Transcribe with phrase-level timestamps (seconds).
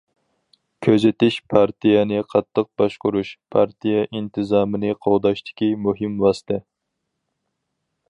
[0.85, 6.63] كۆزىتىش پارتىيەنى قاتتىق باشقۇرۇش، پارتىيە ئىنتىزامىنى قوغداشتىكى مۇھىم ۋاسىتە.